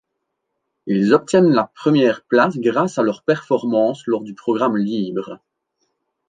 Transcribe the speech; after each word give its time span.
Ils 0.87 1.13
obtiennent 1.13 1.51
la 1.51 1.65
première 1.75 2.23
place 2.23 2.57
grâce 2.57 2.97
à 2.97 3.03
leur 3.03 3.21
performance 3.21 4.01
lors 4.07 4.23
du 4.23 4.33
programme 4.33 4.75
libre. 4.75 5.37